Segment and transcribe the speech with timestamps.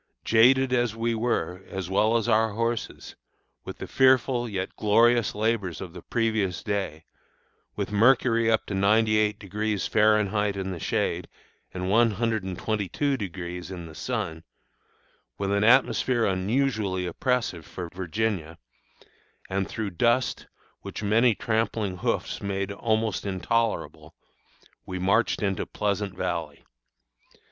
[0.25, 3.15] Jaded as we were, as well as our horses,
[3.63, 7.05] with the fearful yet glorious labors of the previous day,
[7.75, 11.27] with mercury up to 98° Fahrenheit in the shade,
[11.71, 14.43] and 122° in the sun,
[15.37, 18.57] with an atmosphere unusually oppressive for Virginia,
[19.51, 20.47] and through dust
[20.81, 24.15] which many tramping hoofs made almost intolerable,
[24.83, 26.65] we marched into Pleasant Valley.